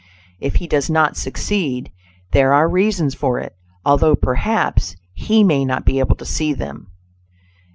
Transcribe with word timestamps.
If 0.39 0.55
he 0.55 0.65
does 0.65 0.89
not 0.89 1.15
succeed, 1.15 1.91
there 2.31 2.53
are 2.53 2.67
reasons 2.67 3.13
for 3.13 3.37
it, 3.37 3.55
although, 3.85 4.15
perhaps, 4.15 4.95
he 5.13 5.43
may 5.43 5.63
not 5.63 5.85
be 5.85 5.99
able 5.99 6.15
to 6.15 6.25
see 6.25 6.53
them. 6.53 6.87